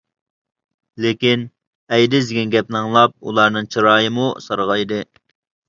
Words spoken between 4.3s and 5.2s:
سارغايدى.